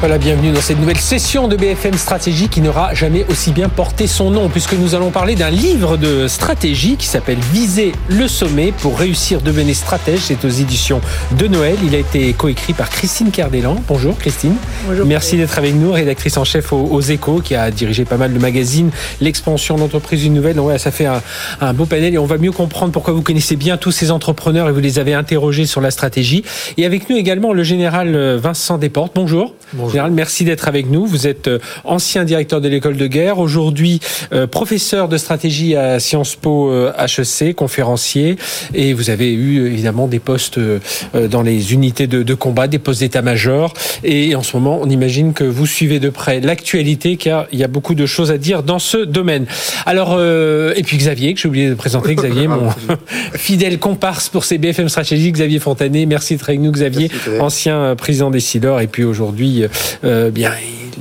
[0.00, 4.06] Voilà, bienvenue dans cette nouvelle session de BFM Stratégie qui n'aura jamais aussi bien porté
[4.06, 8.72] son nom, puisque nous allons parler d'un livre de stratégie qui s'appelle Viser le sommet
[8.72, 10.20] pour réussir, devenez stratège.
[10.20, 11.00] C'est aux éditions
[11.38, 11.76] de Noël.
[11.82, 13.76] Il a été coécrit par Christine Cardellan.
[13.88, 14.56] Bonjour Christine.
[14.86, 15.06] Bonjour.
[15.06, 18.34] Merci d'être avec nous, rédactrice en chef aux, aux Échos, qui a dirigé pas mal
[18.34, 18.90] de magazines.
[19.22, 20.56] L'expansion d'entreprise une nouvelle.
[20.56, 21.22] Donc, ouais, ça fait un,
[21.62, 24.68] un beau panel et on va mieux comprendre pourquoi vous connaissez bien tous ces entrepreneurs
[24.68, 26.44] et vous les avez interrogés sur la stratégie.
[26.76, 29.12] Et avec nous également le général euh, Vincent Desportes.
[29.14, 29.54] Bonjour.
[29.72, 29.83] Bonjour.
[29.88, 31.06] Général, merci d'être avec nous.
[31.06, 34.00] Vous êtes euh, ancien directeur de l'école de guerre, aujourd'hui
[34.32, 38.36] euh, professeur de stratégie à Sciences Po euh, HEC, conférencier,
[38.74, 40.78] et vous avez eu euh, évidemment des postes euh,
[41.14, 43.72] euh, dans les unités de, de combat, des postes d'état-major.
[44.02, 47.64] Et en ce moment, on imagine que vous suivez de près l'actualité, car il y
[47.64, 49.46] a beaucoup de choses à dire dans ce domaine.
[49.86, 52.70] Alors, euh, et puis Xavier, que j'ai oublié de présenter, Xavier, mon
[53.34, 56.06] fidèle comparse pour ces BFM Stratégie, Xavier Fontanet.
[56.06, 59.64] Merci d'être avec nous, Xavier, Merci, ancien euh, président des Silors, et puis aujourd'hui,
[60.04, 60.52] euh, bien,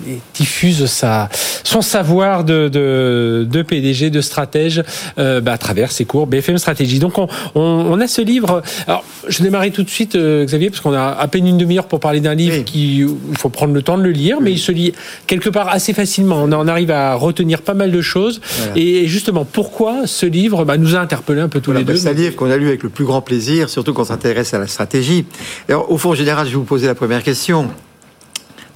[0.07, 1.29] il diffuse sa,
[1.63, 4.83] son savoir de, de, de PDG, de stratège,
[5.17, 6.99] euh, bah, à travers ses cours BFM Stratégie.
[6.99, 8.61] Donc, on, on, on a ce livre.
[8.87, 11.87] Alors, je démarrer tout de suite, euh, Xavier, parce qu'on a à peine une demi-heure
[11.87, 12.63] pour parler d'un livre Oui.
[12.63, 14.93] qui, il faut prendre le temps de le lire, mais il se lit
[15.27, 16.37] quelque part assez facilement.
[16.43, 18.41] On, en arrive à retenir pas mal de choses.
[18.57, 18.71] Voilà.
[18.75, 21.93] Et justement, pourquoi ce livre bah, nous a interpellés un peu tous Voilà, les bah,
[21.93, 24.05] deux c'est un livre qu'on a lu avec le plus grand plaisir, surtout quand on
[24.05, 25.25] s'intéresse à la stratégie.
[25.69, 27.69] Alors, au fond, en général, je vais vous poser la première question.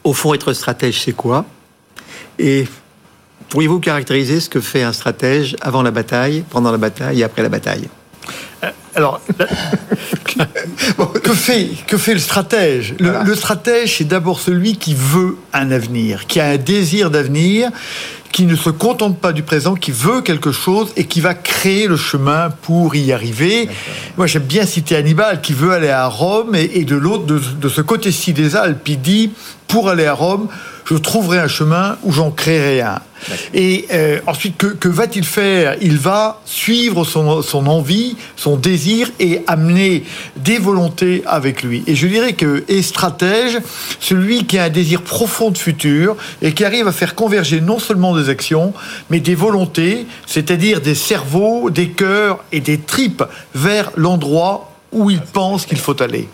[0.08, 1.44] Au fond, être stratège, c'est quoi?
[2.40, 2.66] Et
[3.50, 7.42] pourriez-vous caractériser ce que fait un stratège avant la bataille, pendant la bataille et après
[7.42, 7.90] la bataille?
[8.96, 9.20] Alors,
[11.24, 12.96] que, fait, que fait le stratège?
[13.00, 13.24] Le, Voilà.
[13.26, 17.70] le stratège, c'est d'abord celui qui veut un avenir, qui a un désir d'avenir,
[18.32, 21.88] qui ne se contente pas du présent, qui veut quelque chose et qui va créer
[21.88, 23.70] le chemin pour y arriver.
[24.18, 27.40] Moi, j'aime bien citer Hannibal, qui veut aller à Rome, et, et de l'autre, de,
[27.40, 29.32] de ce côté-ci des Alpes, il dit,
[29.68, 30.48] pour aller à Rome,
[30.90, 33.00] je trouverai un chemin où j'en créerai un.
[33.54, 35.76] Et euh, ensuite, que, que va-t-il faire?
[35.82, 40.04] Il va suivre son, son envie, son désir et amener
[40.38, 41.84] des volontés avec lui.
[41.88, 43.58] Et je dirais que est stratège,
[44.00, 47.80] celui qui a un désir profond de futur et qui arrive à faire converger non
[47.80, 48.74] seulement des actions,
[49.10, 53.24] mais des volontés, c'est-à-dire des cerveaux, des cœurs et des tripes
[53.54, 56.30] vers l'endroit où il pense qu'il faut aller.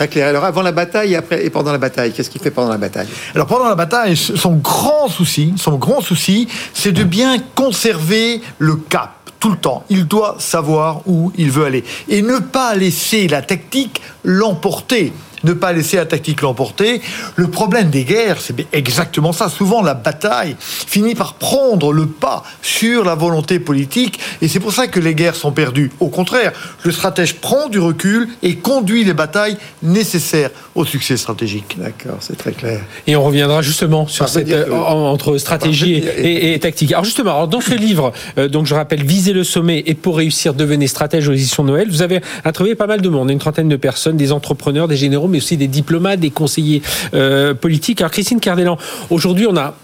[0.00, 0.28] Très clair.
[0.28, 2.78] Alors, avant la bataille et, après, et pendant la bataille, qu'est-ce qu'il fait pendant la
[2.78, 3.06] bataille?
[3.34, 8.76] Alors pendant la bataille, son grand souci, son grand souci, c'est de bien conserver le
[8.76, 9.84] cap tout le temps.
[9.90, 15.12] Il doit savoir où il veut aller et ne pas laisser la tactique l'emporter.
[15.44, 17.00] Ne pas laisser la tactique l'emporter.
[17.36, 19.48] Le problème des guerres, c'est exactement ça.
[19.48, 24.72] Souvent, la bataille finit par prendre le pas sur la volonté politique, et c'est pour
[24.72, 25.90] ça que les guerres sont perdues.
[26.00, 26.52] Au contraire,
[26.84, 31.76] le stratège prend du recul et conduit les batailles nécessaires au succès stratégique.
[31.78, 32.80] D'accord, c'est très clair.
[33.06, 36.92] Et on reviendra justement sur cette que- euh, en- entre stratégie et, et- et tactique.
[36.92, 40.16] Alors justement, alors dans ce livre, euh, donc je rappelle, viser le sommet et pour
[40.18, 41.88] réussir, devenez stratège aux éditions Noël.
[41.90, 45.28] Vous avez interviewé pas mal de monde, une trentaine de personnes, des entrepreneurs, des généraux,
[45.30, 46.82] mais aussi des diplomates, des conseillers
[47.14, 48.00] euh, politiques.
[48.00, 48.76] Alors Christine Cardellan,
[49.10, 49.74] aujourd'hui on a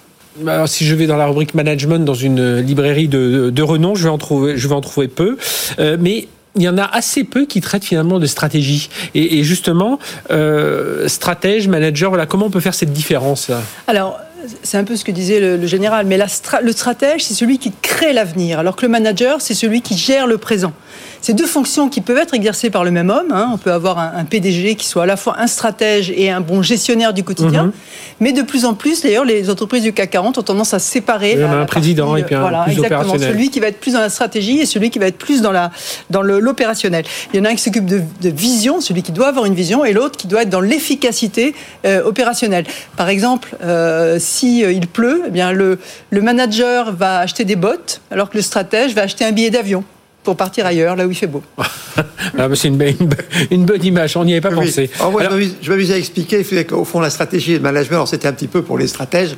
[0.66, 4.10] si je vais dans la rubrique management dans une librairie de, de renom, je vais
[4.10, 5.38] en trouver, je vais en trouver peu,
[5.78, 8.88] Euh, mais il y en a assez peu qui traitent finalement de stratégie.
[9.14, 9.98] Et, justement,
[10.30, 13.50] euh, stratège, manager, voilà, comment on peut faire cette différence
[13.86, 14.18] Alors,
[14.62, 18.12] c'est un peu ce que disait le, général, mais le stratège, c'est celui qui crée
[18.12, 20.72] l'avenir, alors que le manager, c'est celui qui gère le présent.
[21.26, 23.32] C'est deux fonctions qui peuvent être exercées par le même homme.
[23.32, 23.50] hein.
[23.52, 26.40] On peut avoir un, un PDG qui soit à la fois un stratège et un
[26.40, 27.64] bon gestionnaire du quotidien.
[27.64, 27.72] Mhm.
[28.20, 31.32] Mais de plus en plus, d'ailleurs, les entreprises du CAC 40 ont tendance à séparer.
[31.32, 33.00] Il y en a un président partie, et puis un voilà, plus exactement.
[33.00, 33.32] opérationnel.
[33.34, 35.50] Celui qui va être plus dans la stratégie et celui qui va être plus dans
[35.50, 35.72] la
[36.10, 37.04] dans l'opérationnel.
[37.34, 39.54] Il y en a un qui s'occupe de, de vision, celui qui doit avoir une
[39.54, 42.66] vision, et l'autre qui doit être dans l'efficacité euh, opérationnelle.
[42.96, 47.56] Par exemple, euh, si euh, il pleut, eh bien le le manager va acheter des
[47.56, 49.82] bottes, alors que le stratège va acheter un billet d'avion
[50.26, 51.42] pour partir ailleurs, là où il fait beau.
[52.38, 52.94] Ah, C'est une, bonne-
[53.50, 54.66] une bonne image, on n'y avait pas Oui.
[54.66, 54.90] pensé.
[54.98, 58.28] Alors, moi, Alors, je m'amuse à expliquer qu'au fond, la stratégie et le management, c'était
[58.28, 59.36] un petit peu pour les stratèges.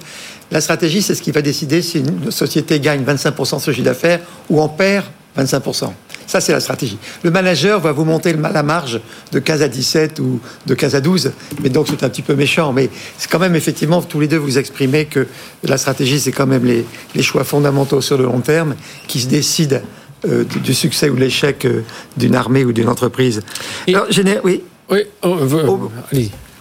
[0.51, 3.83] La stratégie, c'est ce qui va décider si une société gagne 25% de son chiffre
[3.85, 4.21] d'affaires
[4.51, 5.05] ou en perd
[5.39, 5.93] 25%.
[6.27, 6.99] Ça, c'est la stratégie.
[7.23, 9.01] Le manager va vous monter la marge
[9.33, 11.31] de 15 à 17 ou de 15 à 12.
[11.63, 12.73] Mais donc, c'est un petit peu méchant.
[12.73, 15.27] Mais c'est quand même, effectivement, tous les deux, vous exprimez que
[15.63, 18.75] la stratégie, c'est quand même les, les choix fondamentaux sur le long terme
[19.07, 19.81] qui se décident
[20.27, 21.83] euh, du- succès ou de l'échec euh,
[22.17, 23.43] d'une armée ou d'une entreprise.
[23.87, 24.63] Et- Alors, géné- oui.
[24.91, 25.91] oui, oh, euh, Oh.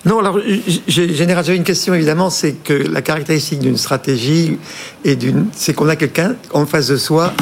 [0.06, 0.40] Non, alors,
[0.88, 4.58] j'avais une question évidemment, c'est que la caractéristique d'une stratégie
[5.04, 7.34] et d'une, c'est qu'on a quelqu'un en face de soi,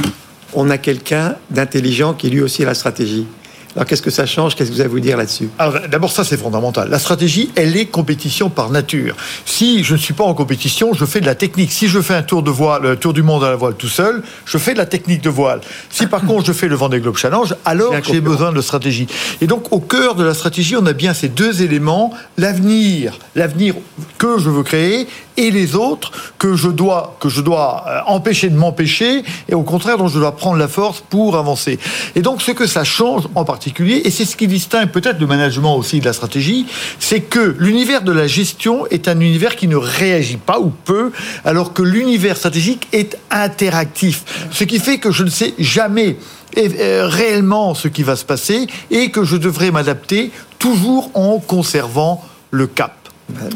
[0.54, 3.28] on a quelqu'un d'intelligent qui lui aussi a la stratégie.
[3.76, 4.56] Alors qu'est-ce que ça change?
[4.56, 5.50] Qu'est-ce que vous avez à vous dire là-dessus?
[5.90, 6.90] D'abord ça c'est fondamental.
[6.90, 9.16] La stratégie, elle est compétition par nature.
[9.46, 11.72] Si je ne suis pas en compétition, je fais de la technique.
[11.72, 13.90] Si je fais un tour de voile, le tour du monde à la voile tout
[13.90, 15.60] seul, je fais de la technique de voile.
[15.90, 19.08] Si par contre je fais le Vendée Globe Challenge, alors j'ai besoin de stratégie.
[19.42, 23.76] Et donc au cœur de la stratégie, on a bien ces deux éléments l'avenir, l'avenir
[24.18, 28.50] que je veux créer et les autres que je dois, que je dois euh, empêcher
[28.50, 31.80] de m'empêcher et au contraire dont je dois prendre la force pour avancer.
[32.16, 35.28] Et donc ce que ça change en particulier, et c'est ce qui distingue peut-être le
[35.28, 36.66] management aussi de la stratégie,
[37.00, 41.12] c'est que l'univers de la gestion est un univers qui ne réagit pas ou peu,
[41.44, 44.24] alors que l'univers stratégique est interactif.
[44.52, 46.18] Ce qui fait que je ne sais jamais
[46.58, 52.24] euh, réellement ce qui va se passer et que je devrais m'adapter toujours en conservant
[52.52, 52.95] le cap.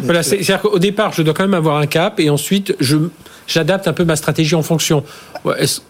[0.03, 2.97] Voilà, c'est-à-dire qu'au départ, je dois quand même avoir un cap et ensuite, je,
[3.47, 5.03] j'adapte un peu ma stratégie en fonction.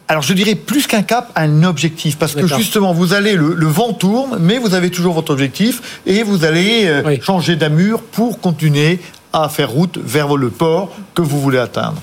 [0.08, 3.94] Alors je dirais plus qu'un cap, un objectif, parce que justement vous allez le, vent
[3.94, 9.00] tourne, mais vous avez toujours votre objectif et vous allez euh, changer d'amure pour continuer
[9.34, 11.96] à faire route vers le port que vous voulez atteindre.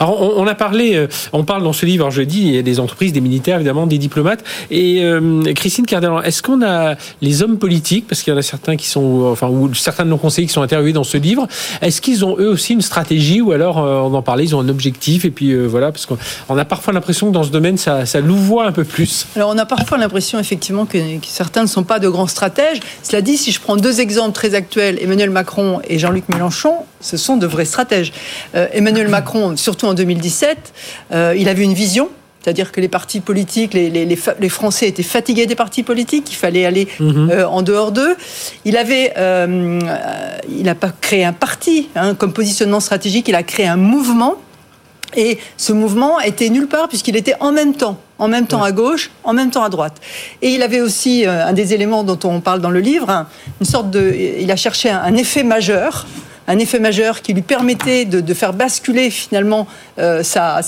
[0.00, 2.62] Alors, on, a parlé, euh, on parle dans ce livre, je dis, il y a
[2.62, 4.44] des entreprises, des militaires, évidemment, des diplomates.
[4.70, 8.42] Et euh, Christine Cardellan, est-ce qu'on a les hommes politiques, parce qu'il y en a
[8.42, 11.46] certains qui sont, enfin, ou certains de nos conseillers qui sont interviewés dans ce livre,
[11.80, 14.60] est-ce qu'ils ont eux aussi une stratégie, ou alors, euh, on en parlait, ils ont
[14.60, 18.06] un objectif, et puis voilà, parce qu'on a parfois l'impression que dans ce domaine, ça,
[18.06, 19.26] ça louvoie un peu plus.
[19.36, 22.80] Alors, on a parfois l'impression, effectivement, que, que certains ne sont pas de grands stratèges.
[23.02, 27.16] Cela dit, si je prends deux exemples très actuels, Emmanuel Macron et Jean-Luc Mélenchon, ce
[27.16, 28.12] sont de vrais stratèges.
[28.54, 30.72] Emmanuel Macron, surtout en 2017,
[31.12, 32.08] euh, il avait une vision.
[32.42, 36.88] C'est-à-dire que les partis politiques, les, Français étaient fatigués des partis politiques, il fallait aller
[36.98, 37.30] mhm.
[37.30, 38.16] euh, en dehors d'eux.
[38.64, 39.78] Il avait, euh,
[40.48, 44.34] il n'a pas créé un parti hein, comme positionnement stratégique, il a créé un mouvement.
[45.14, 48.72] Et ce mouvement était nulle part puisqu'il était en même temps, en même temps à
[48.72, 50.00] gauche, en même temps à droite.
[50.40, 53.26] Et il avait aussi un des éléments dont on parle dans le livre,
[53.60, 56.06] une sorte de, il a cherché un effet majeur
[56.48, 59.66] un effet majeur qui lui permettait de, faire basculer finalement
[59.98, 60.60] euh, sa,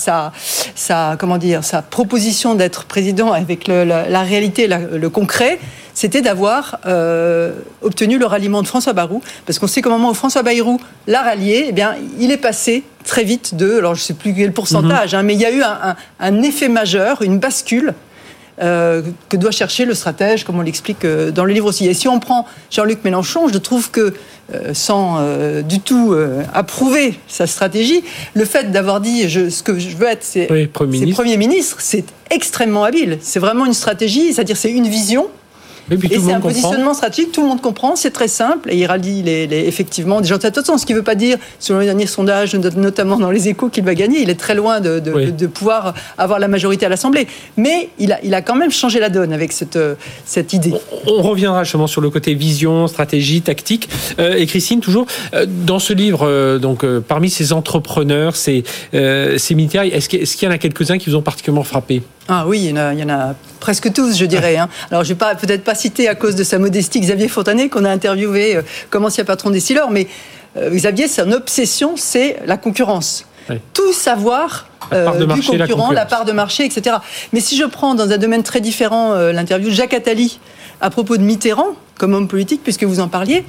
[1.19, 5.59] comment dire, sa proposition d'être président avec la, réalité, le concret,
[5.93, 10.13] c'était d'avoir euh, obtenu le ralliement de François Bayrou, parce qu'on sait qu'au moment où
[10.13, 14.05] François Bayrou l'a rallié, eh bien, il est passé très vite de, alors je ne
[14.05, 15.19] sais plus quel pourcentage, mhm.
[15.19, 15.63] hein, mais il y a eu
[16.19, 17.93] un effet majeur, une bascule
[18.61, 21.87] euh, que doit chercher le stratège, comme on l'explique euh, dans le livre aussi.
[21.87, 24.13] Et si on prend Jean-Luc Mélenchon, je trouve que,
[24.53, 25.19] euh, sans
[25.63, 26.15] du tout
[26.53, 28.03] approuver sa stratégie,
[28.33, 30.47] le fait d'avoir dit je, ce que je veux être, c'est
[31.13, 33.17] Premier ministre, c'est extrêmement habile.
[33.21, 35.27] C'est vraiment une stratégie, c'est-à-dire c'est une vision
[35.91, 39.21] et c'est un positionnement stratégique, tout le monde comprend, c'est très simple, et il rallie
[39.21, 40.81] les, effectivement des gens de cette sens.
[40.81, 43.83] Ce qui ne veut pas dire, selon les derniers sondages, notamment dans les échos, qu'il
[43.83, 44.21] va gagner.
[44.21, 47.27] Il est très loin de, de, pouvoir avoir la majorité à l'Assemblée.
[47.57, 49.79] Mais il a, il a quand même changé la donne avec cette,
[50.25, 50.73] cette idée.
[51.07, 53.89] On, reviendra justement sur le côté vision, stratégie, tactique.
[54.19, 59.55] Euh, et Christine, toujours, euh, dans ce livre, euh, donc parmi ces entrepreneurs, ces, ces
[59.55, 62.01] militaires, est-ce qu'il y en a quelques-uns qui vous ont particulièrement frappé?
[62.27, 64.57] Ah oui, il y, en a, il y en a presque tous, je dirais.
[64.57, 64.67] Hein.
[64.89, 67.85] Alors, je ne vais peut-être pas citer à cause de sa modestie Xavier Fontanet, qu'on
[67.85, 70.07] a interviewé euh, comme ancien patron des Steelers, mais
[70.57, 73.25] euh, Xavier, son obsession, c'est la concurrence.
[73.73, 76.95] Tout savoir euh, du concurrent, la, part de marché, etc.
[77.31, 80.39] Mais si je prends dans un domaine très différent l'interview de Jacques Attali
[80.81, 83.45] à propos de Mitterrand, comme homme politique, puisque vous en parliez,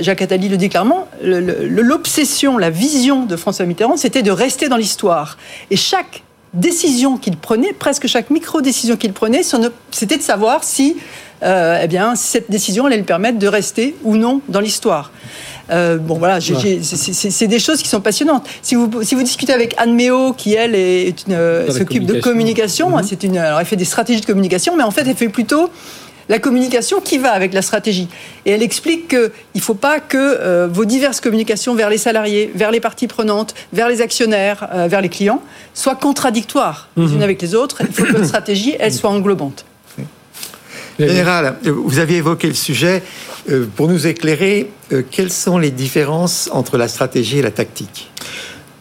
[0.00, 4.76] Jacques Attali le dit clairement, l'obsession, la vision de François Mitterrand, c'était de rester dans
[4.76, 5.38] l'histoire.
[5.70, 6.24] Et chaque
[6.54, 9.42] décision qu'il prenait, presque chaque micro-décision qu'il prenait,
[9.90, 10.96] c'était de savoir si
[11.42, 15.10] euh, eh bien, cette décision allait lui permettre de rester ou non dans l'histoire.
[15.70, 18.46] Euh, bon voilà, c'est des choses qui sont passionnantes.
[18.62, 20.74] Si vous, si vous discutez avec Anne Méo, qui elle
[21.28, 23.06] euh, s'occupe de communication, hein, mm-hmm.
[23.06, 25.70] c'est une, alors elle fait des stratégies de communication, mais en fait elle fait plutôt
[26.28, 28.08] la communication qui va avec la stratégie.
[28.44, 32.50] Et elle explique qu'il ne faut pas que euh, vos diverses communications vers les salariés,
[32.54, 35.42] vers les parties prenantes, vers les actionnaires, euh, vers les clients,
[35.74, 37.22] soient contradictoires les unes mhm.
[37.22, 37.78] avec les autres.
[37.80, 39.64] Il faut que votre stratégie, elle soit englobante.
[40.98, 43.02] Général, vous aviez évoqué le sujet.
[43.50, 44.70] Euh, pour nous éclairer,
[45.10, 48.10] quelles sont les différences entre la stratégie et la tactique?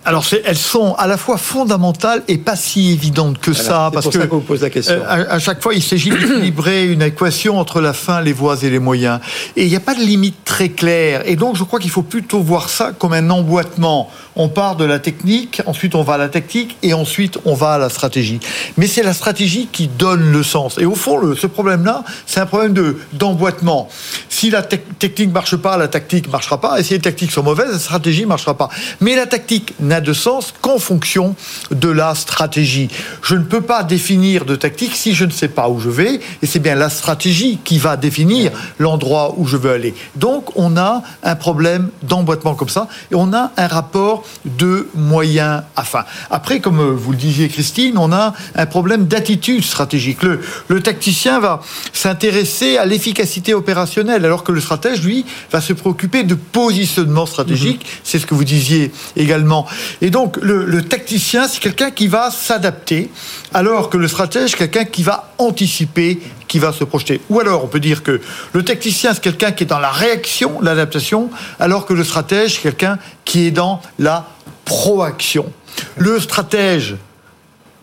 [0.05, 4.19] Alors, elles sont à la fois fondamentales et pas si évidentes que ça, parce que
[4.27, 4.93] vous pose la question.
[4.95, 8.69] Euh, à, chaque fois, il s'agit d'équilibrer une équation entre la fin, les voies et
[8.69, 9.19] les moyens.
[9.55, 11.24] Et il n'y a pas de limite très claire.
[11.25, 14.86] Et donc, je crois qu'il faut plutôt voir ça comme un emboîtement on part de
[14.86, 18.39] la technique, ensuite on va à la tactique et ensuite on va à la stratégie.
[18.77, 20.77] Mais c'est la stratégie qui donne le sens.
[20.77, 23.89] Et au fond, ce problème-là, c'est un problème de d'emboîtement.
[24.30, 26.80] Si la technique marche pas, la tactique marchera pas.
[26.80, 28.70] Et si les tactiques sont mauvaises, la stratégie marchera pas.
[29.00, 31.36] Mais la tactique n'a de sens qu'en fonction
[31.72, 32.89] de la stratégie.
[33.22, 36.20] Je ne peux pas définir de tactique si je ne sais pas où je vais.
[36.42, 39.94] Et c'est bien la stratégie qui va définir l'endroit où je veux aller.
[40.15, 42.88] Donc, on a un problème d'emboîtement comme ça.
[43.12, 46.05] Et on a un rapport de moyens à fin.
[46.29, 50.24] Après, comme vous le disiez, Christine, on a un problème d'attitude stratégique.
[50.24, 51.62] Le, le tacticien va
[51.94, 57.82] s'intéresser à l'efficacité opérationnelle, alors que le stratège, lui, va se préoccuper de positionnement stratégique.
[57.82, 58.00] Mhm.
[58.03, 59.67] C'est ce que vous disiez également.
[60.01, 63.10] Et donc, le, le tacticien, c'est quelqu'un qui va s'adapter,
[63.53, 67.21] alors que le stratège, quelqu'un qui va anticiper, qui va se projeter.
[67.29, 68.21] Ou alors, on peut dire que
[68.53, 72.61] le tacticien, c'est quelqu'un qui est dans la réaction, l'adaptation, alors que le stratège, c'est
[72.61, 74.27] quelqu'un qui est dans la
[74.65, 75.51] proaction.
[75.97, 76.95] Le stratège,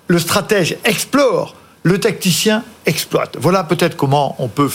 [0.08, 3.36] le stratège explore, le tacticien exploite.
[3.38, 4.70] Voilà peut-être comment on peut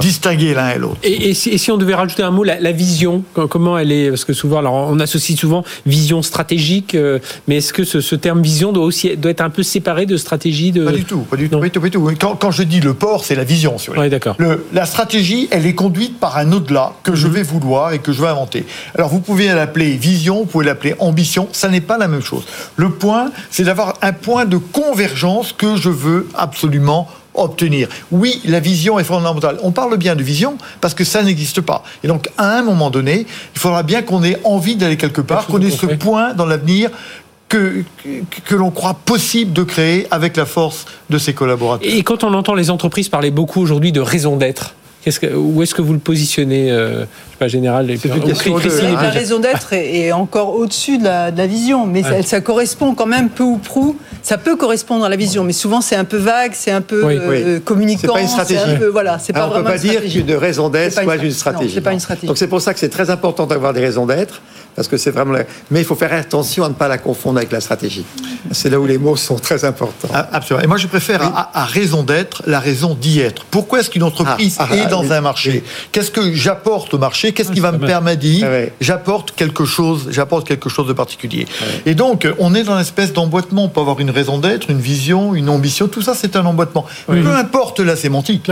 [0.00, 0.98] distinguer l'un et l'autre.
[1.02, 4.58] Et, si, on devait rajouter un mot, la, vision, comment elle est Parce que souvent,
[4.58, 7.18] alors on associe souvent vision stratégique, euh,
[7.48, 10.72] mais est-ce que ce, terme vision doit aussi doit être un peu séparé de stratégie
[10.72, 10.84] de...
[10.84, 11.58] Pas du tout, pas du tout.
[11.58, 13.76] Pas du tout, Quand, je dis le port, c'est la vision.
[13.96, 14.36] oui, d'accord.
[14.72, 17.34] La stratégie, elle est conduite par un au-delà que je mhm.
[17.34, 18.64] vais vouloir et que je vais inventer.
[18.94, 22.44] Alors vous pouvez l'appeler vision, vous pouvez l'appeler ambition, ça n'est pas la même chose.
[22.76, 27.88] Le point, c'est d'avoir un point de convergence que je veux absolument obtenir.
[28.10, 29.58] Oui, la vision est fondamentale.
[29.62, 31.82] On parle bien de vision parce que ça n'existe pas.
[32.04, 35.46] Et donc, à un moment donné, il faudra bien qu'on ait envie d'aller quelque part,
[35.46, 36.90] qu'on ait ce point dans l'avenir
[37.48, 37.84] que,
[38.46, 41.86] que, l'on croit possible de créer avec la force de ses collaborateurs.
[41.86, 44.74] Et quand on entend les entreprises parler beaucoup aujourd'hui de raison d'être,
[45.06, 47.88] où est-ce que vous le positionnez euh, Je sais pas, général.
[47.88, 53.42] La raison d'être est, encore au-dessus de, la, vision, mais ça, correspond quand même peu
[53.42, 53.96] ou prou.
[54.22, 57.02] Ça peut correspondre à la vision, mais souvent c'est un peu vague, c'est un peu
[57.04, 58.02] euh, communicant.
[58.02, 58.76] C'est pas une stratégie.
[58.92, 61.74] voilà, c'est pas on ne peut pas dire qu'une raison d'être soit une stratégie.
[61.74, 62.28] c'est pas une stratégie.
[62.28, 64.40] Donc c'est pour ça que c'est très important d'avoir des raisons d'être
[64.74, 65.38] parce que c'est vraiment.
[65.70, 68.04] Mais il faut faire attention à ne pas la confondre avec la stratégie.
[68.50, 70.08] C'est là où les mots sont très importants.
[70.12, 70.64] Ah, absolument.
[70.64, 73.44] Et moi, je préfère à, raison d'être la raison d'y être.
[73.44, 75.62] Pourquoi est-ce qu'une entreprise ah, ah, est dans un marché
[75.92, 78.44] Qu'est-ce que j'apporte au marché Qu'est-ce qui va me permettre d'y
[78.80, 80.08] J'apporte quelque chose.
[80.10, 81.46] J'apporte quelque chose de particulier.
[81.86, 83.64] Et donc, on est dans une espèce d'emboîtement.
[83.64, 85.88] On peut avoir une raison d'être, une vision, une ambition.
[85.88, 86.86] Tout ça, c'est un emboîtement.
[87.06, 88.50] Peu importe la sémantique.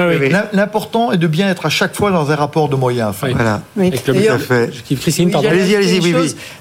[0.52, 3.14] L'important est de bien être à chaque fois dans un rapport de moyens.
[3.20, 3.62] Voilà.
[3.76, 3.90] Oui.
[3.90, 4.70] Tout à fait.
[4.96, 5.48] Christine, pardon.
[5.48, 6.09] Allez-y, allez-y.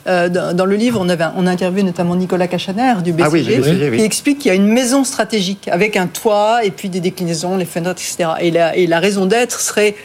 [0.07, 3.95] Euh, dans, le livre, on, avait, on a interviewé notamment Nicolas Cachaner du BCG, ah
[3.95, 7.57] qui explique qu'il y a une maison stratégique avec un toit et puis des déclinaisons,
[7.57, 8.31] les fenêtres, etc.
[8.39, 9.95] Et la, et la raison d'être serait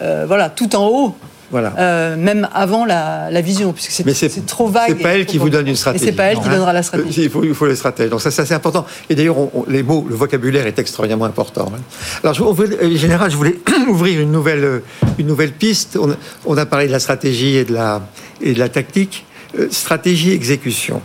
[0.00, 1.14] euh, voilà, tout en haut
[1.50, 1.72] voilà.
[1.78, 4.88] Euh, même avant la, vision, puisque c'est trop vague.
[4.88, 6.06] C'est pas elle qui vous donne une stratégie.
[6.06, 7.22] c'est pas elle qui donnera la stratégie.
[7.22, 8.10] Il faut, il faut les stratèges.
[8.10, 8.84] Donc ça, c'est assez important.
[9.08, 9.36] Et d'ailleurs,
[9.68, 11.70] les mots, le vocabulaire est extrêmement important.
[11.72, 11.80] Hein.
[12.24, 13.54] Alors, je, en général, je voulais
[13.88, 14.82] ouvrir une nouvelle,
[15.18, 15.96] une nouvelle piste.
[16.44, 18.02] On, a parlé de la stratégie et de la,
[18.44, 19.24] et de la tactique.
[19.58, 21.02] Euh, stratégie, exécution.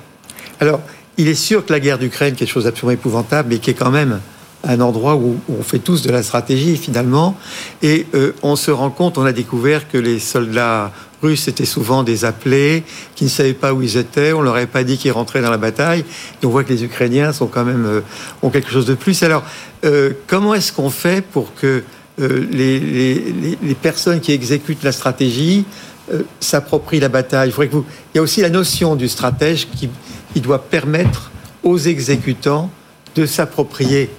[0.60, 0.81] Alors,
[1.17, 3.91] il est sûr que la guerre d'Ukraine, quelque chose d'absolument épouvantable, mais qui est quand
[3.91, 4.19] même
[4.65, 7.38] un endroit où, on fait tous de la stratégie finalement,
[7.81, 10.91] et euh, on se rend compte, on a découvert que les soldats
[11.22, 12.84] russes étaient souvent des appelés,
[13.15, 15.51] qui ne savaient pas où ils étaient, on leur avait pas dit qu'ils rentraient dans
[15.51, 16.03] la bataille,
[16.41, 18.01] et on voit que les Ukrainiens sont quand même euh,
[18.41, 19.22] ont quelque chose de plus.
[19.24, 19.43] Alors,
[20.27, 21.84] comment est-ce qu'on fait pour que
[22.17, 25.63] les, personnes qui exécutent la stratégie
[26.39, 27.84] s'approprient la bataille Il
[28.16, 31.32] y a aussi la notion du stratège qui doit permettre
[31.63, 32.70] aux exécutants
[33.16, 34.10] de s'approprier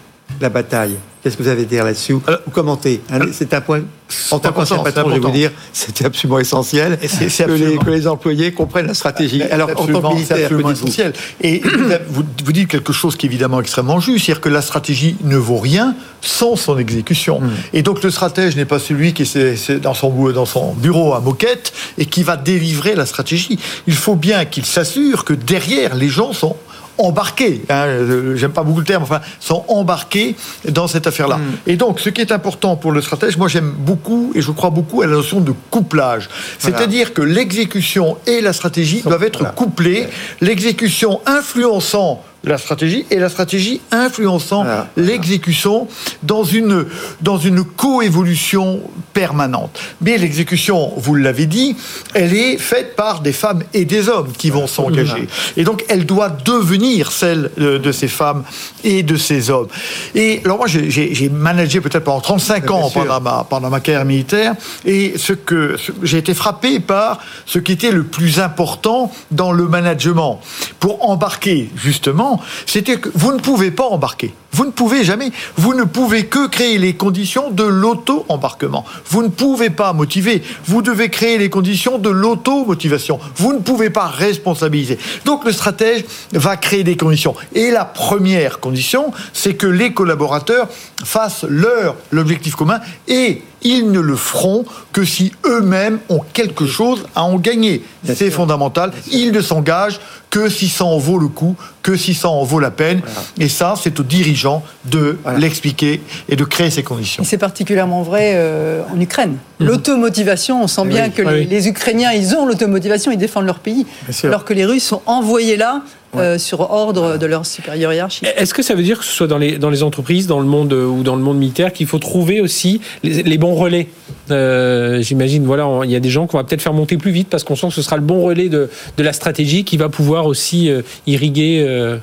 [0.40, 0.96] la bataille.
[1.22, 3.02] Qu'est-ce que vous avez à dire là-dessus Vous commentez.
[3.12, 3.82] Hein, c'est un point.
[4.30, 8.06] En tant qu'ancien patron, je vais vous dire, c'était absolument essentiel que, les, que, les,
[8.08, 9.42] employés comprennent la stratégie.
[9.42, 11.12] Alors, en tant que militaire, absolument essentiel.
[11.42, 11.60] Et
[12.08, 15.36] vous, vous, dites quelque chose qui est évidemment extrêmement juste, c'est-à-dire que la stratégie ne
[15.36, 17.40] vaut rien sans son exécution.
[17.40, 17.50] Hmm.
[17.74, 21.20] Et donc, le stratège n'est pas celui qui est dans son, dans son bureau à
[21.20, 23.58] moquette et qui va délivrer la stratégie.
[23.86, 26.56] Il faut bien qu'il s'assure que derrière, les gens sont
[27.00, 27.86] embarqués, hein,
[28.34, 30.36] j'aime pas beaucoup le terme, enfin, sont embarqués
[30.68, 31.38] dans cette affaire-là.
[31.38, 31.42] Mm.
[31.66, 34.70] Et donc, ce qui est important pour le stratège, moi j'aime beaucoup et je crois
[34.70, 36.28] beaucoup à la notion de couplage.
[36.58, 40.08] C'est-à-dire que l'exécution et la stratégie doivent être couplées,
[40.40, 44.64] l'exécution influençant la stratégie et la stratégie influençant
[44.96, 45.88] l'exécution
[46.22, 46.86] dans une,
[47.20, 48.80] dans une coévolution
[49.12, 49.78] permanente.
[50.00, 51.76] Mais l'exécution, vous l'avez dit,
[52.14, 55.28] elle est faite par des femmes et des hommes qui vont s'engager.
[55.56, 58.44] Et donc, elle doit devenir celle de, ces femmes
[58.84, 59.68] et de ces hommes.
[60.14, 64.54] Et alors moi, j'ai managé peut-être pendant 35 ans pendant ma, pendant ma carrière militaire,
[64.84, 69.66] et ce que j'ai été frappé par ce qui était le plus important dans le
[69.66, 70.40] management
[70.78, 72.29] pour embarquer justement,
[72.66, 74.34] c'était que vous ne pouvez pas embarquer.
[74.52, 78.84] Vous ne pouvez jamais, vous ne pouvez que créer les conditions de l'auto-embarquement.
[79.06, 83.20] Vous ne pouvez pas motiver, vous devez créer les conditions de l'auto-motivation.
[83.36, 84.98] Vous ne pouvez pas responsabiliser.
[85.24, 87.34] Donc le stratège va créer des conditions.
[87.54, 90.68] Et la première condition, c'est que les collaborateurs
[91.04, 97.06] fassent leur l'objectif commun et ils ne le feront que si eux-mêmes ont quelque chose
[97.14, 97.84] à en gagner.
[98.04, 98.92] C'est fondamental.
[99.12, 102.60] Ils ne s'engagent que si ça en vaut le coup, que si ça en vaut
[102.60, 103.02] la peine.
[103.38, 107.24] Et ça, c'est aux dirigeants de l'expliquer et de créer ces conditions.
[107.24, 109.36] C'est particulièrement vrai euh, en Ukraine.
[109.58, 109.66] Mhm.
[109.66, 113.86] L'automotivation, on sent bien que les, les, Ukrainiens, ils ont l'automotivation, ils défendent leur pays.
[114.24, 115.82] Alors que les Russes sont envoyés là
[116.16, 118.26] euh, sur ordre de leur supérieur hiérarchique.
[118.36, 120.46] Est-ce que ça veut dire que ce soit dans les, dans les entreprises, dans le
[120.46, 123.86] monde euh, ou dans le monde militaire, qu'il faut trouver aussi les, bons relais?
[124.32, 127.28] Euh, J'imagine, voilà, il y a des gens qu'on va peut-être faire monter plus vite
[127.28, 129.88] parce qu'on sent que ce sera le bon relais de, de la stratégie qui va
[129.88, 130.70] pouvoir aussi
[131.06, 131.98] irriguer.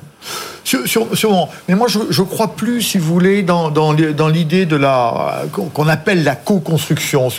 [0.64, 1.48] Sûrement.
[1.68, 5.88] Mais moi, je, je crois plus, si vous voulez, dans, dans, l'idée de la qu'on
[5.88, 7.30] appelle la co-construction.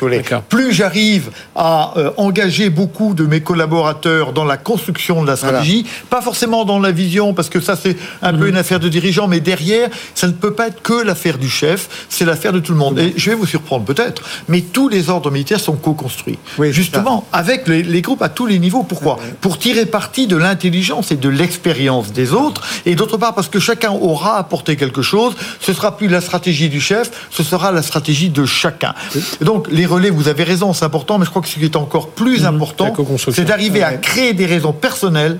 [0.50, 5.86] Plus j'arrive à euh, engager beaucoup de mes collaborateurs dans la construction de la stratégie,
[6.09, 8.50] pas forcément dans la vision, parce que ça c'est un peu mhm.
[8.50, 12.07] une affaire de dirigeant, mais derrière, ça ne peut pas être que l'affaire du chef,
[12.09, 12.98] c'est l'affaire de tout le monde.
[12.98, 16.39] Et je vais vous surprendre peut-être, mais tous les ordres militaires sont co-construits.
[16.71, 18.83] Justement, avec les, les, groupes à tous les niveaux.
[18.83, 19.19] Pourquoi?
[19.41, 23.91] Pour tirer parti de l'intelligence et de l'expérience des autres, et d'autre parce que chacun
[23.91, 25.33] aura apporté quelque chose.
[25.59, 28.93] Ce sera plus la stratégie du chef, ce sera la stratégie de chacun.
[29.41, 31.75] Donc les relais, vous avez raison, c'est important, mais je crois que ce qui est
[31.75, 32.55] encore plus mhm.
[32.55, 35.39] important, c'est d'arriver à créer des raisons personnelles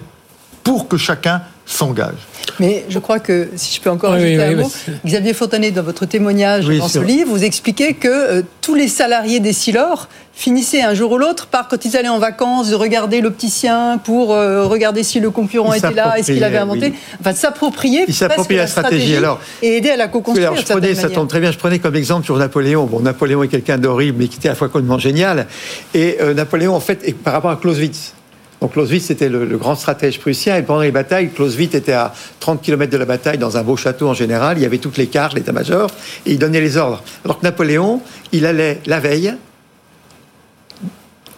[0.64, 2.16] pour que chacun s'engage.
[2.60, 4.72] Mais je crois que, si je peux encore ajouter un mot,
[5.06, 9.40] Xavier Fontanet, dans votre témoignage dans ce livre, vous expliquez que euh, tous les salariés
[9.40, 13.22] des Silors finissaient un jour ou l'autre par, quand ils allaient en vacances, de regarder
[13.22, 16.94] l'opticien pour euh, regarder si le concurrent était là et ce qu'il avait inventé.
[17.20, 20.56] Enfin, s'approprier la, stratégie, alors, et aider à la co-construire.
[20.56, 22.86] je prenais, ça tombe très bien, je prenais comme exemple sur Napoléon.
[22.86, 25.46] Bon, Napoléon est quelqu'un d'horrible, mais qui était à la fois complètement génial.
[25.94, 28.14] Et euh, Napoléon, en fait, par rapport à Clausewitz,
[28.62, 30.58] donc Clausewitz, c'était le, grand stratège prussien.
[30.58, 33.78] Et pendant les batailles, Clausewitz était à 30 km de la bataille, dans un beau
[33.78, 34.58] château en général.
[34.58, 35.90] Il y avait toutes les cartes, l'état-major,
[36.26, 37.02] et il donnait les ordres.
[37.24, 38.02] Alors que Napoléon,
[38.32, 39.34] il allait la veille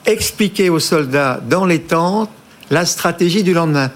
[0.08, 2.30] expliquer aux soldats dans les tentes
[2.72, 3.92] la stratégie du lendemain.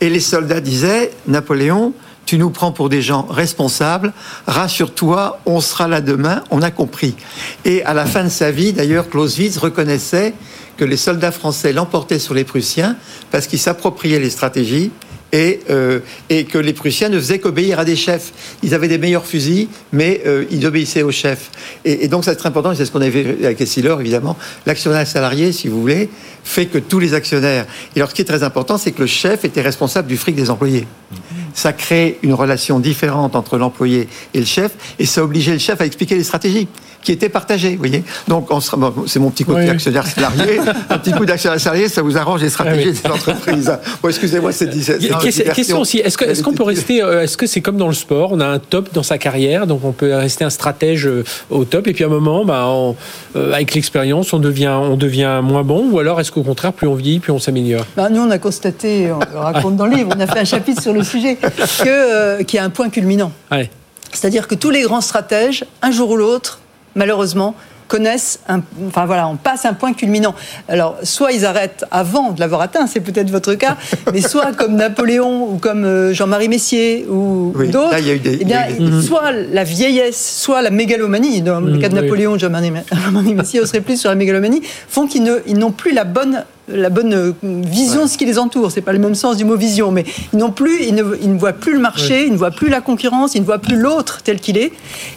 [0.00, 1.94] Et les soldats disaient, Napoléon,
[2.26, 4.12] tu nous prends pour des gens responsables,
[4.46, 7.16] rassure-toi, on sera là demain, on a compris.
[7.64, 10.34] Et à la fin de sa vie, d'ailleurs, Clausewitz reconnaissait
[10.76, 12.96] que les soldats français l'emportaient sur les Prussiens
[13.30, 14.90] parce qu'ils s'appropriaient les stratégies
[15.32, 18.32] et, euh, et que les Prussiens ne faisaient qu'obéir à des chefs.
[18.62, 21.50] Ils avaient des meilleurs fusils, mais euh, ils obéissaient aux chefs.
[21.84, 24.36] Et, donc, c'est très important, c'est ce qu'on avait vu avec Essilor, évidemment.
[24.66, 26.10] L'actionnaire salarié, si vous voulez,
[26.44, 27.66] fait que tous les actionnaires.
[27.96, 30.34] Et alors, ce qui est très important, c'est que le chef était responsable du fric
[30.36, 30.86] des employés.
[31.54, 35.80] Ça crée une relation différente entre l'employé et le chef, et ça obligeait le chef
[35.80, 36.68] à expliquer les stratégies
[37.02, 38.04] qui étaient partagées, vous voyez.
[38.28, 38.48] Donc,
[39.06, 40.60] c'est mon petit côté actionnaire salarié.
[40.88, 43.78] Un petit coup d'actionnaire salarié, ça vous arrange les stratégies ah des entreprises.
[44.02, 44.66] Bon, excusez-moi, c'est
[45.22, 48.40] Question aussi, est-ce qu'on peut rester, euh, est-ce que c'est comme dans le sport, on
[48.40, 51.86] a un top dans sa carrière, donc on peut rester un stratège euh, au top,
[51.86, 52.68] et puis à un moment, bah,
[53.36, 56.86] euh, avec l'expérience, on devient, on devient moins bon, ou alors est-ce qu'au contraire, plus
[56.86, 57.86] on vieillit, plus on s'améliore?
[57.96, 60.44] Bah, Nous, on a constaté, on le raconte dans le livre, on a fait un
[60.44, 63.32] chapitre sur le sujet, qu'il y a un point culminant.
[64.12, 66.60] C'est-à-dire que tous les grands stratèges, un jour ou l'autre,
[66.94, 67.54] malheureusement,
[67.92, 70.34] connaissent un, enfin voilà, on passe un point culminant.
[70.66, 73.76] Alors, soit ils arrêtent avant de l'avoir atteint, c'est peut-être votre cas,
[74.14, 78.62] mais soit comme Napoléon ou comme euh, Jean-Marie Messier ou, d'autres, eh bien,
[79.02, 82.72] soit la vieillesse, soit la mégalomanie, dans le cas de Napoléon, Jean-Marie
[83.34, 87.14] Messier, on serait plus sur la mégalomanie, font qu'ils n'ont plus la bonne la bonne
[87.14, 88.70] euh, vision de ce qui les entoure.
[88.70, 91.32] C'est pas le même sens du mot vision, mais ils n'ont plus, ils ne, ils
[91.32, 93.76] ne, voient plus le marché, ils ne voient plus la concurrence, ils ne voient plus
[93.76, 94.72] l'autre tel qu'il est.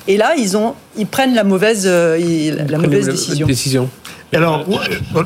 [0.07, 2.17] Et là, ils ont, ils prennent la mauvaise, euh,
[2.67, 3.47] la mauvaise décision.
[3.47, 3.89] décision.
[4.33, 5.21] Alors, euh,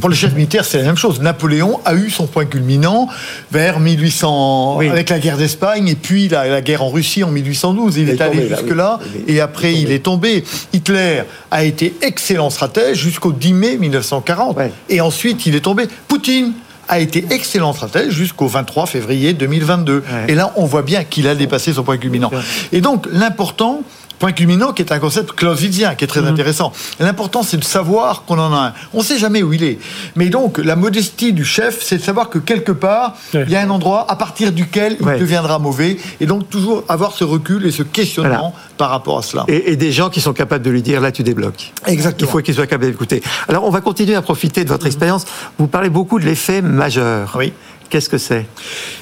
[0.00, 1.20] pour le chef militaire, c'est la même chose.
[1.20, 3.08] Napoléon a eu son point culminant
[3.50, 7.96] vers 1800, avec la guerre d'Espagne, et puis la, guerre en Russie en 1812.
[7.96, 10.44] Il, est, allé jusque-là, et après il est tombé.
[10.72, 15.88] Hitler a été excellent stratège jusqu'au 10 mai 1940, et ensuite il est tombé.
[16.08, 16.52] Poutine
[16.88, 20.04] a été excellent stratège jusqu'au 23 février 2022.
[20.28, 22.30] Et là, on voit bien qu'il a dépassé son point culminant.
[22.72, 23.82] Et donc, l'important,
[24.22, 26.28] Point culminant qui est un concept clausewitzien, qui est très Mhm.
[26.28, 26.72] intéressant.
[27.00, 28.72] L'important, c'est de savoir qu'on en a un.
[28.94, 29.80] On ne sait jamais où il est.
[30.14, 33.42] Mais donc, la modestie du chef, c'est de savoir que quelque part, Ouais.
[33.48, 35.18] il y a un endroit à partir duquel il Ouais.
[35.18, 35.96] deviendra mauvais.
[36.20, 38.76] Et donc, toujours avoir ce recul et ce questionnement Voilà.
[38.78, 39.44] par rapport à cela.
[39.48, 41.72] Et, et des gens qui sont capables de lui dire là tu débloques.
[41.88, 42.28] Exactement.
[42.28, 43.24] Il faut qu'ils soient capables d'écouter.
[43.48, 45.24] Alors on va continuer à profiter de votre expérience.
[45.58, 47.34] Vous parlez beaucoup de l'effet majeur.
[47.36, 47.52] Oui.
[47.92, 48.46] Qu'est-ce que c'est?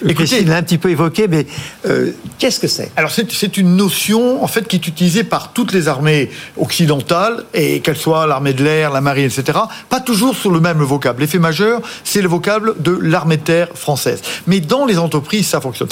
[0.03, 1.47] Écoutez- Christine l'a un petit peu évoqué, mais
[1.87, 2.91] euh, qu'est-ce que c'est?
[2.97, 7.83] Alors c'est une notion en fait qui est utilisée par toutes les armées occidentales et
[7.83, 9.61] qu'elles soient l'armée de l'air, la marine, etc.
[9.89, 11.21] Pas toujours sur le même vocable.
[11.21, 14.23] L'effet majeur, c'est le vocable de l'armée de terre française.
[14.49, 15.89] Mais dans les entreprises, ça fonctionne.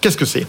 [0.00, 0.46] Qu'est-ce que c'est?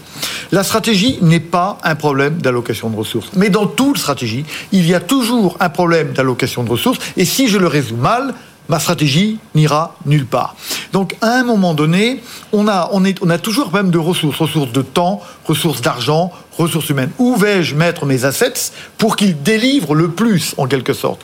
[0.52, 3.30] La stratégie n'est pas un problème d'allocation de ressources.
[3.34, 7.00] Mais dans toute stratégie, il y a toujours un problème d'allocation de ressources.
[7.16, 8.34] Et si je le résous mal,
[8.68, 10.56] ma stratégie n'ira nulle part.
[10.92, 14.38] Donc, à un moment donné, on a, on est, on a toujours problème de ressources,
[14.38, 17.10] ressources de temps, ressources d'argent, ressources humaines.
[17.18, 21.22] Où vais-je mettre mes assets pour qu'ils délivrent le plus, en quelque sorte?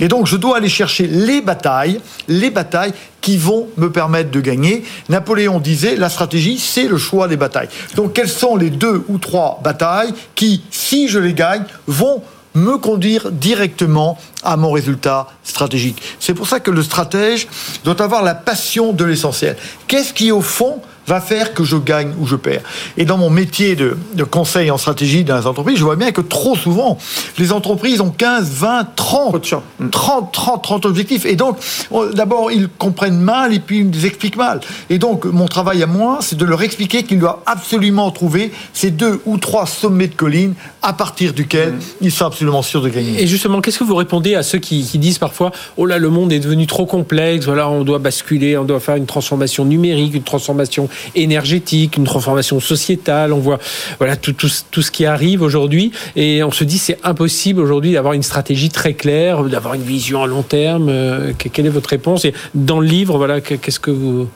[0.00, 4.40] Et donc, je dois aller chercher les batailles, les batailles qui vont me permettre de
[4.40, 4.84] gagner.
[5.08, 7.68] Napoléon disait, la stratégie, c'est le choix des batailles.
[7.96, 12.22] Donc, quelles sont les deux ou trois batailles qui, si je les gagne, vont
[12.58, 16.02] me conduire directement à mon résultat stratégique.
[16.20, 17.48] C'est pour ça que le stratège
[17.84, 19.56] doit avoir la passion de l'essentiel.
[19.86, 22.62] Qu'est-ce qui, au fond, va faire que je gagne ou je perds
[22.96, 26.12] Et dans mon métier de, de conseil en stratégie dans les entreprises, je vois bien
[26.12, 26.98] que trop souvent,
[27.38, 29.54] les entreprises ont 15, 20, 30,
[29.90, 31.24] 30, 30, 30 objectifs.
[31.24, 31.56] Et donc,
[31.90, 34.60] on- d'abord, ils comprennent mal et puis ils nous expliquent mal.
[34.90, 38.90] Et donc, mon travail à moi, c'est de leur expliquer qu'ils doivent absolument trouver ces
[38.90, 43.22] deux ou trois sommets de collines à partir duquel ils sont absolument sûrs de gagner.
[43.22, 46.10] Et justement, qu'est-ce que vous répondez à ceux qui, qui disent parfois Oh là, le
[46.10, 50.14] monde est devenu trop complexe, voilà, on doit basculer, on doit faire une transformation numérique,
[50.14, 53.58] une transformation énergétique, une transformation sociétale, on voit
[53.98, 57.92] voilà tout, tout, tout ce qui arrive aujourd'hui, et on se dit c'est impossible aujourd'hui
[57.92, 60.88] d'avoir une stratégie très claire, d'avoir une vision à long terme.
[60.88, 62.24] Euh, que- Quelle est votre réponse?
[62.24, 64.28] Et dans le livre, voilà, que- qu'est-ce que vous.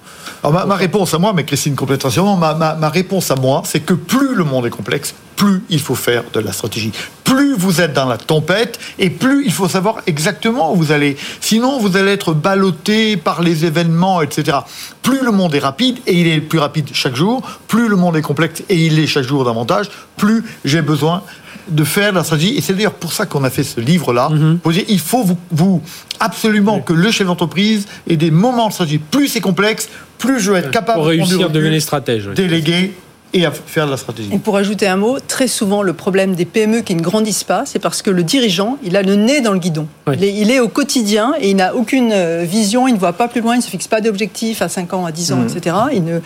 [0.45, 1.77] Ma, réponse à moi, mais Christine
[2.11, 5.65] sûrement, ma, ma, ma réponse à moi, c'est que plus le monde est complexe, plus
[5.71, 6.93] il faut faire de la stratégie.
[7.25, 11.17] Plus vous êtes dans la tempête, et plus il faut savoir exactement où vous allez.
[11.41, 14.59] Sinon, vous allez être ballotté par les événements, etc.
[15.03, 18.17] Plus le monde est rapide, et il est plus rapide chaque jour, plus le monde
[18.17, 21.25] est complexe, et il est chaque jour davantage, plus j'ai besoin
[21.69, 22.57] de faire de la stratégie.
[22.57, 24.31] Et c'est d'ailleurs pour ça qu'on a fait ce livre-là.
[24.63, 25.83] Pour dire, Il faut vous, vous
[26.21, 28.99] absolument que le chef d'entreprise ait des moments de stratégie.
[28.99, 32.29] Plus c'est complexe, plus je vais être capable Pour de réussir, recul, devenez stratège.
[32.29, 32.35] oui.
[32.35, 32.93] déléguer
[33.35, 34.31] et à faire de la stratégie.
[34.33, 37.65] Et pour ajouter un mot, très souvent, le problème des PME qui ne grandissent pas,
[37.65, 39.87] c'est parce que le dirigeant, il a le nez dans le guidon.
[40.07, 40.15] Oui.
[40.19, 43.15] Il, est, il est au quotidien et il n'a aucune euh, vision, il ne voit
[43.15, 45.39] pas plus loin, il ne se fixe pas d'objectifs à 5 ans, à 10 ans,
[45.47, 45.77] etc.
[45.93, 46.19] Il ne,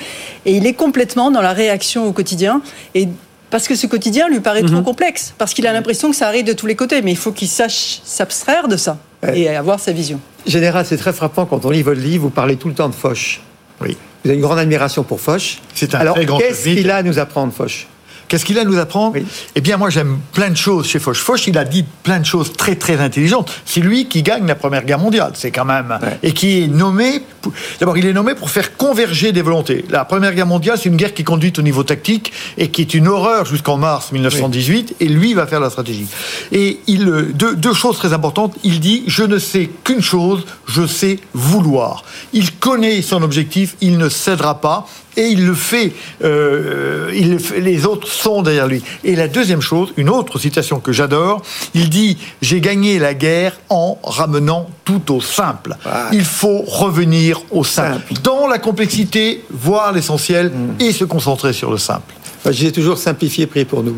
[0.44, 2.60] et il est complètement dans la réaction au quotidien.
[2.94, 3.08] Et
[3.50, 6.44] parce que ce quotidien lui paraît trop complexe, parce qu'il a l'impression que ça arrive
[6.44, 9.38] de tous les côtés, mais il faut qu'il sache s'abstraire de ça Ouais.
[9.40, 10.20] et avoir sa vision.
[10.46, 12.94] Général, c'est très frappant quand on lit votre livre, vous parlez tout le temps de
[12.94, 13.40] Foch.
[13.80, 13.96] Oui.
[14.26, 15.58] Vous avez une grande admiration pour Foch.
[15.72, 17.86] C'est un Alors, très grand qu'est-ce qu'il a à nous apprendre, Foch?
[18.28, 19.24] Qu'est-ce qu'il a à nous apprendre Oui.
[19.54, 21.16] Eh bien, moi, j'aime plein de choses chez Foch.
[21.16, 23.52] Foch, il a dit plein de choses très, très intelligentes.
[23.64, 25.32] C'est lui qui gagne la Première Guerre mondiale.
[25.34, 25.98] C'est quand même...
[26.02, 26.18] Ouais.
[26.22, 27.20] Et qui est nommé...
[27.40, 29.84] pour- D'abord, il est nommé pour faire converger des volontés.
[29.90, 32.82] La Première Guerre mondiale, c'est une guerre qui est conduite au niveau tactique et qui
[32.82, 34.96] est une horreur jusqu'en mars 1918.
[35.00, 36.06] Et lui, il va faire la stratégie.
[36.52, 38.54] Et il, euh, deux, deux choses très importantes.
[38.64, 42.02] Il dit, je ne sais qu'une chose, je sais vouloir.
[42.32, 45.92] Il connaît son objectif, il ne cédera pas et il le fait,
[46.24, 48.82] euh, il le fait- les autres sont derrière lui.
[49.04, 51.42] Et la deuxième chose, une autre citation que j'adore,
[51.74, 55.76] il dit J'ai gagné la guerre en ramenant tout au simple.
[55.84, 56.08] Ah.
[56.12, 57.76] Il faut revenir au simple.
[58.08, 58.22] Simple.
[58.22, 62.14] Dans la complexité, voir l'essentiel et se concentrer sur le simple.
[62.50, 63.96] Disais toujours simplifier, prier pour nous.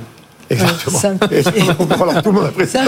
[0.50, 0.98] Exactement.
[2.02, 2.84] Alors, tout le monde apprécie ça,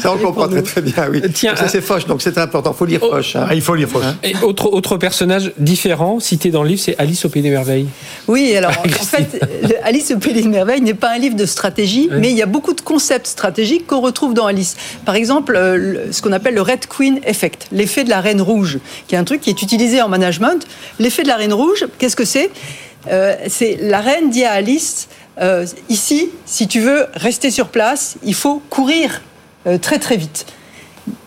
[0.00, 1.22] ça, on comprend très très bien, oui.
[1.32, 2.72] Tiens, ça, c'est Foch, donc c'est important.
[2.72, 3.10] Il faut lire Oh.
[3.16, 3.36] Foch.
[3.36, 3.46] hein.
[3.48, 4.02] Ah, il faut lire Foch.
[4.22, 7.86] Et autre, autre personnage différent cité dans le livre, c'est Alice au Pays des Merveilles.
[8.26, 9.40] Oui, alors en fait,
[9.84, 12.18] Alice au Pays des Merveilles n'est pas un livre de stratégie, Oui.
[12.20, 14.76] mais il y a beaucoup de concepts stratégiques qu'on retrouve dans Alice.
[15.04, 18.78] Par exemple, euh, ce qu'on appelle le Red Queen Effect, l'effet de la reine rouge,
[19.06, 20.66] qui est un truc qui est utilisé en management.
[20.98, 22.50] L'effet de la reine rouge, qu'est-ce que c'est?
[23.10, 25.08] Euh, C'est la reine dit à Alice
[25.40, 29.22] euh, ici, si tu veux rester sur place, il faut courir
[29.66, 30.46] euh, très très vite.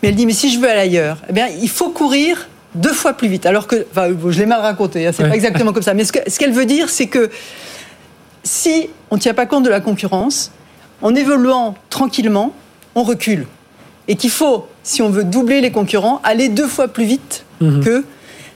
[0.02, 2.92] Mais elle dit, mais si je veux aller ailleurs, eh bien, il faut courir deux
[2.92, 3.46] fois plus vite.
[3.46, 5.28] Alors que, enfin, je l'ai mal raconté, hein, c'est Ouais.
[5.30, 5.94] pas exactement comme ça.
[5.94, 7.30] Mais ce que- ce qu'elle veut dire, c'est que
[8.44, 10.50] si on ne tient pas compte de la concurrence,
[11.00, 12.52] en évoluant tranquillement,
[12.94, 13.46] on recule.
[14.08, 18.04] Et qu'il faut, si on veut doubler les concurrents, aller deux fois plus vite que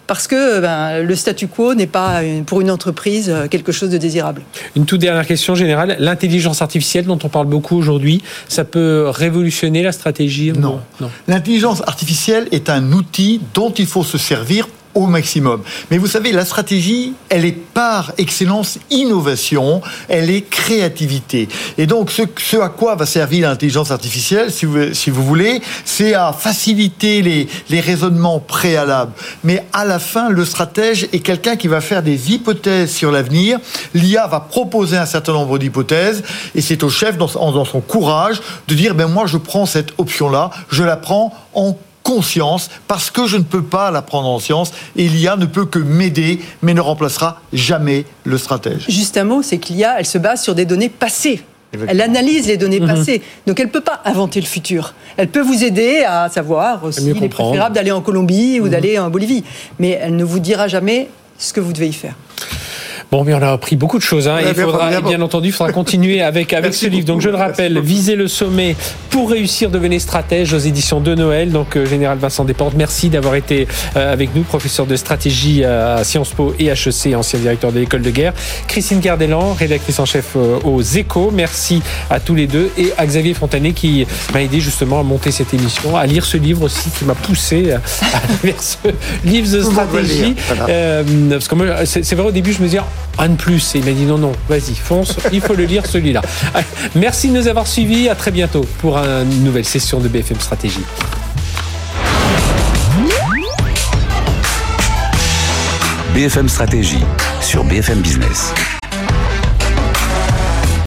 [0.07, 4.43] parce que ben, le statu quo n'est pas pour une entreprise quelque chose de désirable.
[4.77, 5.97] Une toute dernière question générale.
[5.99, 10.81] L'intelligence artificielle dont on parle beaucoup aujourd'hui, ça peut révolutionner la stratégie Non.
[11.01, 11.11] non?
[11.29, 15.63] L'intelligence artificielle est un outil dont il faut se servir au maximum.
[15.91, 21.49] Mais vous savez, la stratégie, elle est par excellence innovation, elle est créativité.
[21.79, 27.21] Et donc, ce, à quoi va servir l'intelligence artificielle, si vous, voulez, c'est à faciliter
[27.21, 29.13] les, les raisonnements préalables.
[29.45, 33.59] Mais à la fin, le stratège est quelqu'un qui va faire des hypothèses sur l'avenir.
[33.93, 36.23] L'IA va proposer un certain nombre d'hypothèses
[36.55, 39.93] et c'est au chef, dans, dans son courage, de dire, ben moi, je prends cette
[39.99, 44.39] option-là, je la prends en conscience parce que je ne peux pas la prendre en
[44.39, 48.85] science et l'IA ne peut que m'aider mais ne remplacera jamais le stratège.
[48.89, 51.43] Juste un mot, c'est que l'IA, elle se base sur des données passées.
[51.89, 52.87] Elle analyse les données mhm.
[52.87, 53.23] passées.
[53.49, 54.95] Donc elle ne peut pas inventer le futur.
[55.17, 58.71] Elle peut vous aider à savoir s'il est préférable d'aller en Colombie ou mhm.
[58.71, 59.43] d'aller en Bolivie.
[59.81, 62.15] Mais elle ne vous dira jamais ce que vous devez y faire.
[63.13, 64.27] Bon, mais on a appris beaucoup de choses.
[64.27, 67.07] Hein, il faudra, bien, entendu, il faudra continuer avec, avec ce livre.
[67.07, 68.75] Donc, je le rappelle, Viser le sommet
[69.11, 71.53] pour réussir, devenez stratège aux éditions de Noël.
[71.53, 76.03] Donc, euh, Général Vincent Desportes, merci d'avoir été euh, avec nous, professeur de stratégie à
[76.03, 78.33] Sciences Po et HEC, ancien directeur de l'école de guerre.
[78.67, 81.31] Christine Gardelan, rédactrice en chef euh, aux Échos.
[81.33, 85.31] Merci à tous les deux et à Xavier Fontanet qui m'a aidé justement à monter
[85.31, 87.79] cette émission, à lire ce livre aussi qui m'a poussé à
[88.45, 88.79] lire ce
[89.25, 90.35] livre de stratégie.
[91.31, 92.81] parce que moi, c'est vrai au début, je me disais,
[93.19, 93.75] un de plus.
[93.75, 96.23] Et il m'a dit non, non, vas-y, fonce, il faut le lire celui-là.
[96.95, 98.09] Merci de nous avoir suivis.
[98.09, 100.85] À très bientôt pour une nouvelle session de BFM Stratégie.
[106.15, 107.05] BFM Stratégie
[107.41, 108.55] sur BFM Business.